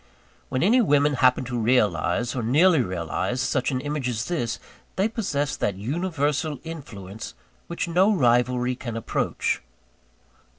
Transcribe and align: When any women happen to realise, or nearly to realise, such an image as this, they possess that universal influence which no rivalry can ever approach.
When 0.49 0.63
any 0.63 0.81
women 0.81 1.13
happen 1.13 1.43
to 1.43 1.59
realise, 1.59 2.35
or 2.35 2.41
nearly 2.41 2.79
to 2.79 2.87
realise, 2.87 3.39
such 3.39 3.69
an 3.69 3.79
image 3.81 4.09
as 4.09 4.25
this, 4.25 4.57
they 4.95 5.07
possess 5.07 5.55
that 5.55 5.75
universal 5.77 6.59
influence 6.63 7.35
which 7.67 7.87
no 7.87 8.11
rivalry 8.11 8.75
can 8.75 8.93
ever 8.95 8.99
approach. 9.01 9.61